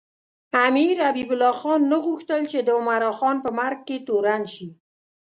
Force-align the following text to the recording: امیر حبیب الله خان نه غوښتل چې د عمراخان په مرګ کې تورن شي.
امیر 0.67 0.95
حبیب 1.07 1.29
الله 1.33 1.53
خان 1.59 1.81
نه 1.91 1.97
غوښتل 2.05 2.41
چې 2.51 2.59
د 2.63 2.69
عمراخان 2.79 3.35
په 3.43 3.49
مرګ 3.59 3.79
کې 3.87 3.97
تورن 4.07 4.41
شي. 4.53 4.69